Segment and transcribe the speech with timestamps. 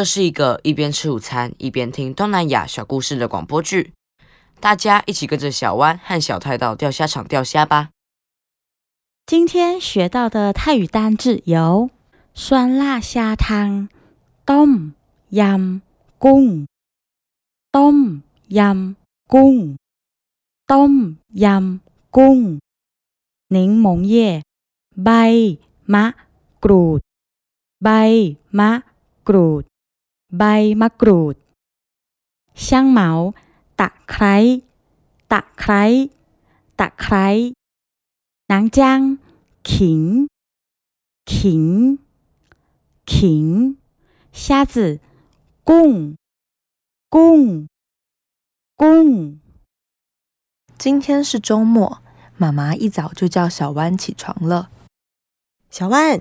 [0.00, 3.92] 这是一个一边吃午餐一边听东南亚小故事的广播剧，
[4.60, 7.90] 大家一起跟着小湾和小泰到钓虾场钓虾吧。
[9.26, 11.90] 今天学到的泰语单字有
[12.34, 13.88] 酸辣虾汤、
[14.44, 14.92] ต้ม
[15.30, 15.80] ยำ
[16.18, 16.66] กุ้ง、
[17.72, 18.94] ต้มยำ
[19.28, 19.76] กุ้ง、
[20.66, 21.80] ต้มยำ
[22.10, 22.60] กุ้ง、
[23.48, 24.42] 柠檬叶、
[25.04, 25.58] ใบ
[25.94, 26.14] มะ
[26.64, 27.00] กรูด、
[27.82, 27.88] ใบ
[28.58, 28.82] มะ
[29.28, 29.64] กรูด、
[30.38, 30.42] ใบ
[30.80, 31.36] มะกรูด、
[32.54, 32.98] 香茅、
[33.80, 34.36] ตะไคร้
[35.32, 35.82] ตะไคร้
[36.78, 37.26] ตะไคร้
[38.48, 39.18] 南姜、
[39.64, 40.28] 芹、
[41.26, 41.98] 芹、
[43.04, 43.76] 芹、
[44.32, 45.00] 虾子、
[45.64, 46.16] กุ้ง、
[47.14, 47.66] กุ้ง、
[48.80, 49.38] กุ้ง。
[50.78, 52.02] 今天是周末，
[52.36, 54.70] 妈妈一早就叫小湾起床了。
[55.70, 56.20] 小湾，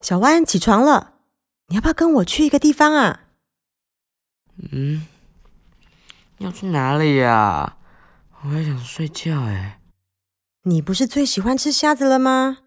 [0.00, 1.14] 小湾，起床了！
[1.68, 3.22] 你要不要跟我去一个地方啊？
[4.71, 5.05] 嗯，
[6.39, 7.77] 要去哪里呀？
[8.43, 9.79] 我也想睡觉哎。
[10.63, 12.59] 你不是最喜欢吃虾子了吗？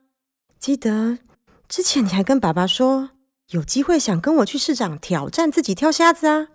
[0.58, 1.18] 记得
[1.68, 3.10] 之前你还跟爸爸说，
[3.50, 6.48] 有机会想跟我去市场挑战自己挑虾子啊。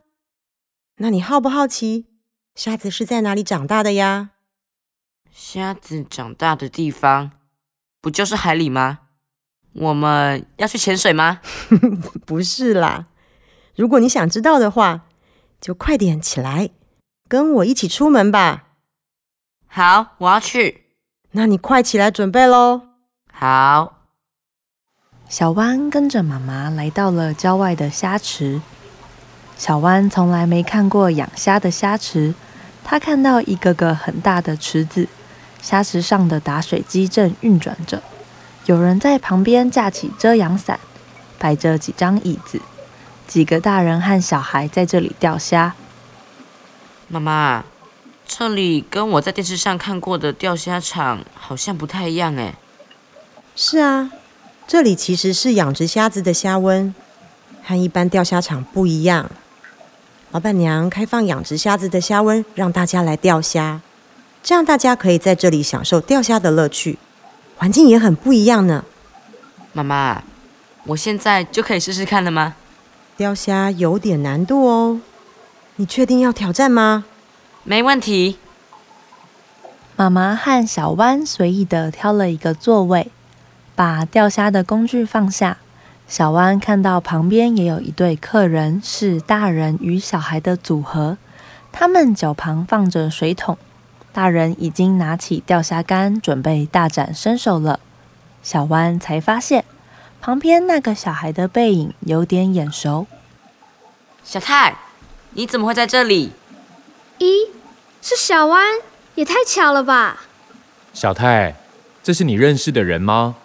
[0.97, 2.07] 那你好不好奇，
[2.55, 4.31] 虾子是在哪里长大的呀？
[5.31, 7.31] 虾子长大的地方，
[8.01, 8.99] 不就是海里吗？
[9.73, 11.41] 我们要去潜水吗？
[12.25, 13.05] 不是啦。
[13.75, 15.06] 如果你想知道的话，
[15.59, 16.69] 就快点起来，
[17.27, 18.66] 跟我一起出门吧。
[19.67, 20.86] 好，我要去。
[21.31, 22.81] 那你快起来准备喽。
[23.31, 23.94] 好。
[25.29, 28.62] 小湾跟着妈妈来到了郊外的虾池。
[29.57, 32.34] 小湾从来没看过养虾的虾池，
[32.84, 35.09] 他看到一个个很大的池子，
[35.62, 38.01] 虾池上的打水机正运转着。
[38.68, 40.79] 有人在旁边架起遮阳伞，
[41.38, 42.62] 摆着几张椅子，
[43.27, 45.75] 几个大人和小孩在这里钓虾。
[47.09, 47.63] 妈妈，
[48.25, 52.55] 这里跟我在电视上看过的钓虾场好像不太一样哎。
[53.55, 54.11] 是啊，
[54.67, 56.93] 这里其实是养殖虾子的虾温，
[57.63, 59.29] 和一般钓虾场不一样。
[60.31, 63.81] 老板娘开放养殖虾子的虾温，让大家来钓虾，
[64.44, 66.97] 这样大家可以在这里享受钓虾的乐趣。
[67.55, 68.83] 环境也很不一样呢，
[69.73, 70.21] 妈妈，
[70.83, 72.55] 我现在就可以试试看了吗？
[73.17, 75.01] 钓虾有点难度哦，
[75.78, 77.05] 你确定要挑战吗？
[77.63, 78.38] 没问题。
[79.95, 83.09] 妈妈和小弯随意的挑了一个座位，
[83.73, 85.57] 把钓虾的工具放下。
[86.07, 91.17] 小弯看到旁边也有一对客人，是大人与小孩的组合，
[91.72, 93.57] 他们脚旁放着水桶。
[94.13, 97.79] 大人已经拿起钓虾竿，准备大展身手了。
[98.44, 99.66] 小弯才发现，
[100.27, 103.07] 旁边那个小孩的背影有点眼熟。
[104.25, 104.75] 小泰，
[105.31, 106.33] 你怎么会在这里？
[107.19, 107.47] 咦，
[108.01, 108.73] 是小湾，
[109.15, 110.25] 也太巧了吧！
[110.93, 111.55] 小泰，
[112.03, 113.35] 这是你认识的人吗？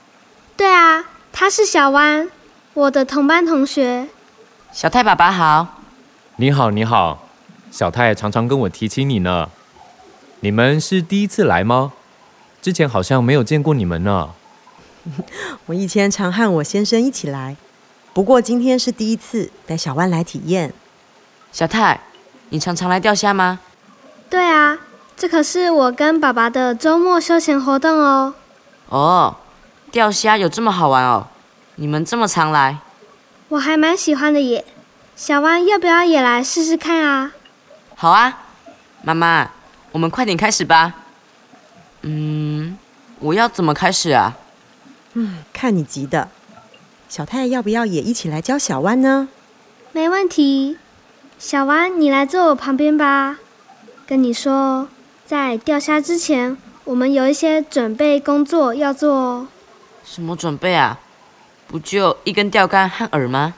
[0.57, 2.29] 对啊，他是小湾，
[2.75, 4.09] 我的同班同学。
[4.73, 5.81] 小泰爸爸好。
[6.35, 7.29] 你好，你好。
[7.71, 9.49] 小泰常常跟我提起你呢。
[10.41, 11.93] 你们是第一次来吗？
[12.61, 14.31] 之前好像没有见过你们呢。
[15.67, 17.57] 我以前常和我先生一起来，
[18.13, 20.73] 不过今天是第一次带小湾来体验。
[21.51, 22.01] 小泰，
[22.51, 23.61] 你常常来钓虾吗？
[24.31, 24.79] 对啊，
[25.17, 28.35] 这可是我跟爸爸的周末休闲活动哦。
[28.89, 29.37] 哦，
[29.91, 31.27] 钓虾有这么好玩哦？
[31.77, 32.79] 你们这么常来？
[33.49, 34.65] 我还蛮喜欢的耶。
[35.15, 37.33] 小湾要不要也来试试看啊？
[37.95, 38.45] 好啊，
[39.03, 39.51] 妈妈。
[39.93, 40.95] 我们快点开始吧。
[42.01, 42.79] 嗯，
[43.19, 44.35] 我要怎么开始啊？
[45.15, 46.29] 嗯，看你急的。
[47.09, 49.29] 小太要不要也一起来教小弯呢？
[49.93, 50.79] 没问题。
[51.39, 53.39] 小弯，你来坐我旁边吧。
[54.07, 54.89] 跟你说，
[55.27, 59.49] 在钓虾之前，我们有一些准备工作要做哦。
[60.05, 61.01] 什么准备啊？
[61.67, 63.55] 不就一根钓竿和饵吗？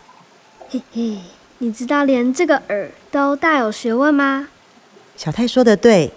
[0.68, 1.18] 嘿嘿，
[1.58, 4.48] 你知道连这个饵都大有学问吗？
[5.16, 6.12] 小太说的对。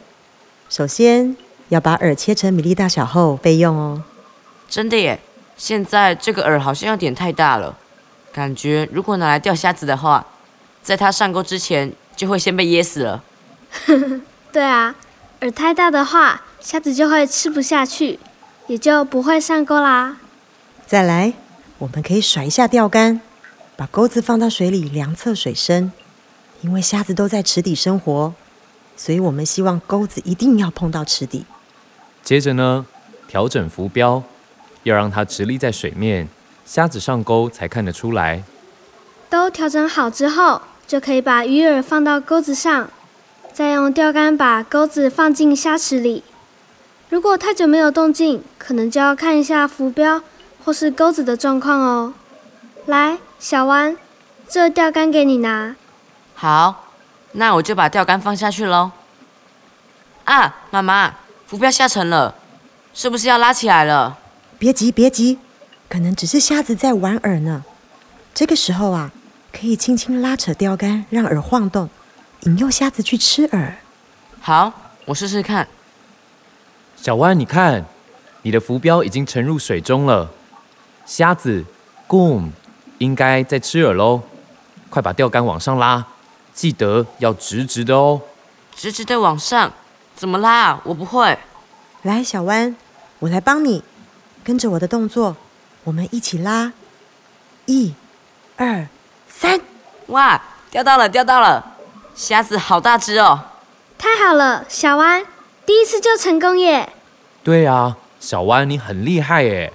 [0.70, 1.36] 首先
[1.70, 4.04] 要把饵切成米粒大小后备用哦。
[4.68, 5.20] 真的耶！
[5.58, 7.76] 现在这个饵好像有点太大了，
[8.32, 10.26] 感觉如果拿来钓虾子的话，
[10.84, 13.24] 在它上钩之前就会先被噎死了。
[14.54, 14.96] 对啊，
[15.42, 18.20] 饵太大的话，虾子就会吃不下去，
[18.68, 20.18] 也就不会上钩啦。
[20.86, 21.34] 再来，
[21.80, 23.20] 我们可以甩一下钓竿，
[23.76, 25.92] 把钩子放到水里量测水深，
[26.62, 28.34] 因为虾子都在池底生活。
[28.96, 31.46] 所以我们希望钩子一定要碰到池底。
[32.24, 32.86] 接着呢，
[33.28, 34.24] 调整浮标，
[34.88, 36.28] 要让它直立在水面，
[36.66, 38.44] 虾子上钩才看得出来。
[39.30, 42.90] 都调整好之后，就可以把鱼饵放到钩子上，
[43.54, 46.24] 再用钓竿把钩子放进虾池里。
[47.10, 50.22] 如果太久没有动静，可能就要看一下浮标
[50.64, 52.14] 或是钩子的状况哦。
[52.86, 53.98] 来，小弯，
[54.48, 55.76] 这钓竿给你拿。
[56.36, 56.88] 好，
[57.34, 58.92] 那我就把钓竿放下去喽。
[60.24, 61.14] 啊，妈妈，
[61.46, 62.36] 浮标下沉了，
[62.94, 64.18] 是不是要拉起来了？
[64.60, 65.38] 别急，别急，
[65.88, 67.64] 可能只是瞎子在玩饵呢。
[68.34, 69.12] 这个时候啊，
[69.54, 71.88] 可以轻轻拉扯钓竿，让饵晃动，
[72.42, 73.74] 引诱瞎子去吃饵。
[74.40, 74.74] 好，
[75.06, 75.68] 我试试看。
[76.96, 77.86] 小弯，你看，
[78.42, 80.32] 你的浮标已经沉入水中了，
[81.06, 81.64] 瞎子
[82.08, 82.50] ，Goom，
[82.98, 84.24] 应该在吃饵喽。
[84.90, 86.08] 快把钓竿往上拉，
[86.54, 88.22] 记得要直直的哦。
[88.76, 89.72] 直直的往上，
[90.16, 90.82] 怎么拉啊？
[90.84, 91.38] 我不会。
[92.02, 92.76] 来，小弯，
[93.20, 93.84] 我来帮你，
[94.48, 95.36] 跟着我的动作，
[95.84, 96.72] 我们一起拉。
[97.66, 97.94] 一、
[98.56, 98.88] 二、
[99.28, 99.60] 三，
[100.06, 100.42] 哇，
[100.72, 101.74] 钓到了，钓到了！
[102.16, 103.42] 虾子好大只哦。
[103.98, 105.26] 太好了，小弯，
[105.66, 106.94] 第一次就成功耶！
[107.44, 109.74] 对啊，小弯你很厉害耶。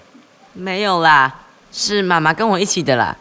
[0.55, 1.41] 没有啦，
[1.71, 3.19] 是妈妈跟我一起的啦。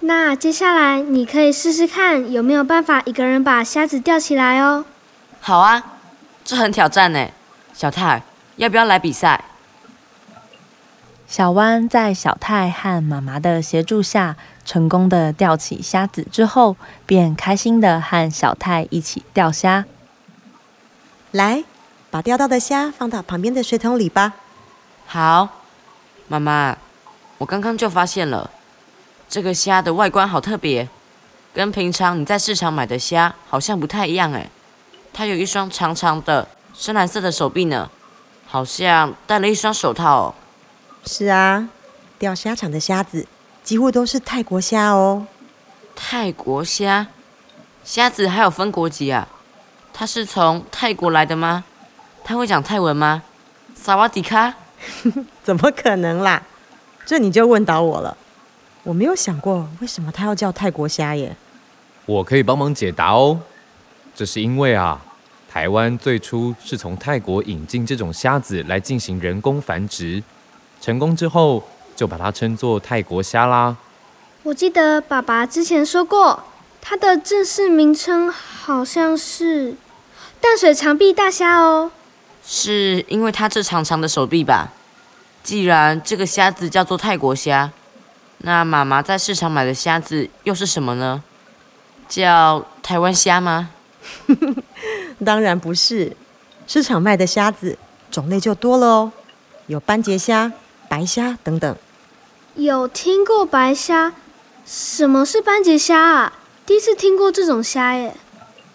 [0.00, 4.86] 那接下来你可以试试看有没有办法一个人把虾子钓起来哦。
[5.42, 5.98] 好啊，
[6.42, 7.28] 这很挑战呢。
[7.74, 8.22] 小泰，
[8.56, 9.44] 要不要来比赛？
[11.36, 19.84] 小湾在小泰和妈妈的协助下，成功的钓起虾子之后，便开心的和小泰一起钓虾。
[21.32, 21.62] 来，
[22.10, 24.32] 把钓到的虾放到旁边的水桶里吧。
[25.04, 25.50] 好，
[26.26, 26.78] 妈妈，
[27.36, 28.50] 我刚刚就发现了，
[29.28, 30.88] 这个虾的外观好特别，
[31.52, 34.48] 跟平常你在市场买的虾好像不太一样哎。
[35.12, 37.90] 它有一双长长的深蓝色的手臂呢，
[38.46, 40.34] 好像戴了一双手套哦。
[41.08, 41.68] 是啊，
[42.18, 43.26] 钓虾场的虾子
[43.62, 45.28] 几乎都是泰国虾哦。
[45.94, 47.06] 泰国虾，
[47.84, 49.28] 虾子还有分国籍啊？
[49.92, 51.64] 它是从泰国来的吗？
[52.24, 53.22] 它会讲泰文吗？
[53.76, 54.54] 萨瓦迪卡？
[55.44, 56.42] 怎么可能啦？
[57.06, 58.16] 这你就问倒我了。
[58.82, 61.36] 我没有想过为什么它要叫泰国虾耶。
[62.04, 63.40] 我可以帮忙解答哦。
[64.14, 65.00] 这是因为啊，
[65.48, 70.22] 台湾最初是从泰国引进这种虾子来进行人工繁殖，
[70.86, 71.64] 成功之后
[71.96, 73.76] 就把它称作泰国虾啦。
[74.44, 76.44] 我记得爸爸之前说过，
[76.80, 79.74] 它的正式名称好像是。
[80.40, 81.90] 淡水长臂大虾哦，
[82.46, 84.72] 是因为它这长长的手臂吧？
[85.42, 87.68] 既然这个虾子叫做泰国虾，
[88.38, 91.20] 那妈妈在市场买的虾子又是什么呢？
[92.08, 93.70] 叫台湾虾吗？
[95.26, 96.16] 当然不是，
[96.68, 97.76] 市场卖的虾子
[98.08, 99.12] 种类就多了哦，
[99.66, 100.52] 有斑节虾、
[100.96, 101.76] 白虾等等。
[102.54, 104.14] 有听过白虾？
[104.64, 106.32] 什么是斑节虾啊？
[106.64, 108.14] 第一次听过这种虾耶。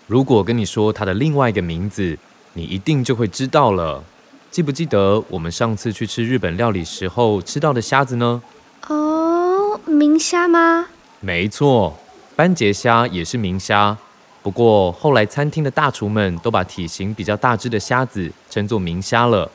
[0.06, 2.16] 如果跟你说它的另外一个名字，
[2.54, 4.04] 你一定就会知道了。
[4.52, 8.44] 记不记得我们上次去吃日本料理时候吃到的虾子呢？
[8.88, 10.90] 哦，明虾吗？
[11.22, 11.98] 没错，
[12.36, 13.98] 斑节虾也是明虾。
[14.44, 19.50] 不过后来餐厅的大厨们都把体型比较大只的虾子称作明虾了。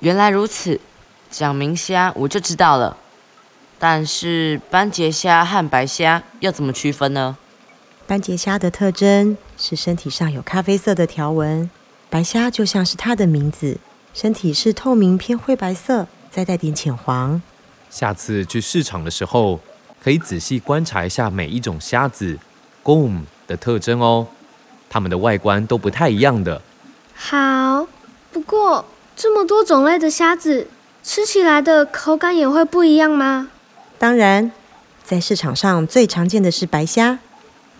[0.00, 0.80] 原来如此，
[1.30, 2.96] 讲明虾我就知道了。
[3.78, 7.36] 但是斑节虾和白虾要怎么区分呢？
[8.06, 11.70] 斑节虾的特征是身体上有咖啡色的条纹，
[12.10, 13.78] 白虾就像是它的名字，
[14.12, 17.40] 身体是透明偏灰白色，再带点浅黄。
[17.90, 19.60] 下次去市场的时候，
[20.02, 22.38] 可以仔细观察一下每一种虾子
[22.82, 24.26] “gom” 的特征哦，
[24.90, 26.60] 它们的外观都不太一样的。
[27.14, 27.86] 好，
[28.32, 30.66] 不过这么多种类的虾子，
[31.10, 33.48] 吃起来的口感也会不一样吗？
[33.98, 34.52] 当然，
[35.02, 37.18] 在市场上最常见的是白虾。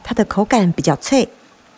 [0.02, 1.28] 它的口感比较脆，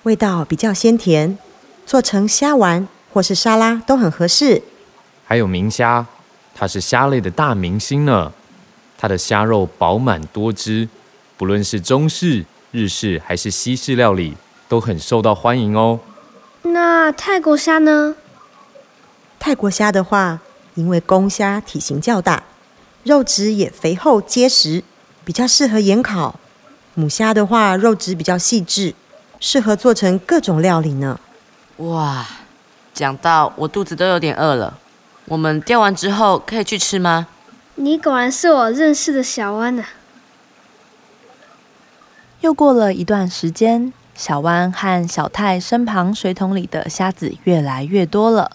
[0.05, 1.37] 味道比较鲜甜，
[1.85, 4.63] 做成虾丸或是沙拉都很合适。
[5.25, 6.07] 还有明虾，
[6.55, 8.33] 它是虾类的大明星呢。
[8.97, 10.89] 它的虾肉饱满多汁，
[11.37, 14.37] 不论是中式、日式还是西式料理，
[14.69, 15.99] 都很受到欢迎哦。
[16.63, 18.15] 那泰国虾呢？
[19.41, 20.39] 泰国虾的话，
[20.75, 22.43] 因为公虾体型较大，
[23.05, 24.83] 肉质也肥厚结实，
[25.25, 26.39] 比较适合盐烤。
[26.95, 28.95] 母虾的话，肉质比较细致，
[29.39, 31.19] 适合做成各种料理呢。
[31.79, 32.27] 哇，
[32.93, 34.79] 讲到我肚子都有点饿了。
[35.27, 37.29] 我们钓完之后可以去吃吗？
[37.77, 39.85] 你果然是我认识的小湾呐。
[42.41, 48.53] 又过了一段时间，小湾和小泰身旁水桶里的虾子越来越多了。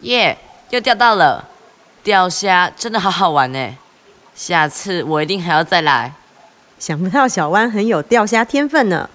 [0.00, 0.38] 耶，
[0.70, 1.48] 又钓到了！
[2.02, 3.76] 钓虾真的好好玩呢，
[4.34, 6.12] 下次我一定还要再来。
[6.78, 9.08] 想不到小湾很有钓虾天分呢。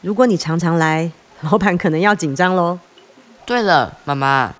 [0.00, 1.10] 如果你常常来，
[1.42, 2.78] 老板可能要紧张喽。
[3.44, 4.54] 对了，妈妈，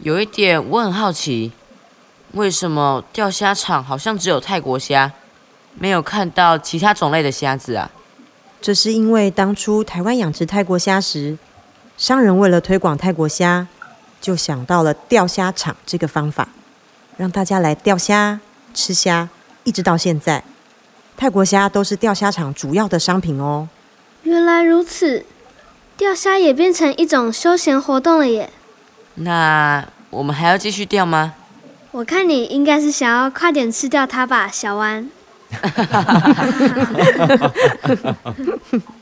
[0.00, 1.52] 有一点我很好奇，
[2.32, 5.12] 为什么钓虾场好像只有泰国虾，
[5.74, 7.90] 没有看到其他种类的虾子啊？
[8.60, 11.36] 这是因为当初台湾养殖泰国虾时，
[11.96, 13.66] 商人为了推广泰国虾，
[14.24, 16.48] 就想到了钓虾场这个方法，
[17.18, 18.40] 让大家来钓虾、
[18.72, 19.28] 吃虾，
[19.64, 20.42] 一直到现在，
[21.14, 23.68] 泰国虾都是钓虾场主要的商品哦。
[24.22, 25.26] 原来如此，
[25.98, 28.48] 钓虾也变成一种休闲活动了耶。
[29.16, 31.34] 那我们还要继续钓吗？
[31.90, 35.10] 我看你应该是想要快点吃掉它吧，小湾。